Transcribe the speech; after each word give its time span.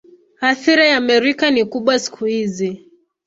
Athira 0.49 0.85
ya 0.91 0.97
Amerika 0.97 1.51
ni 1.51 1.65
kubwa 1.65 1.99
siku 1.99 2.25
hizi. 2.25 2.85